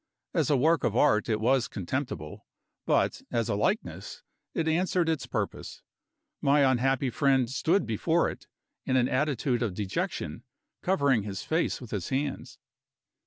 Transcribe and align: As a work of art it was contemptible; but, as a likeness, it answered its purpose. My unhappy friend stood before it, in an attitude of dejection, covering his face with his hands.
As 0.33 0.49
a 0.49 0.57
work 0.57 0.83
of 0.83 0.95
art 0.95 1.29
it 1.29 1.39
was 1.39 1.67
contemptible; 1.67 2.47
but, 2.87 3.21
as 3.31 3.49
a 3.49 3.55
likeness, 3.55 4.23
it 4.55 4.67
answered 4.67 5.07
its 5.07 5.27
purpose. 5.27 5.83
My 6.41 6.61
unhappy 6.61 7.11
friend 7.11 7.47
stood 7.47 7.85
before 7.85 8.27
it, 8.27 8.47
in 8.83 8.95
an 8.95 9.07
attitude 9.07 9.61
of 9.61 9.75
dejection, 9.75 10.43
covering 10.81 11.21
his 11.21 11.43
face 11.43 11.79
with 11.79 11.91
his 11.91 12.09
hands. 12.09 12.57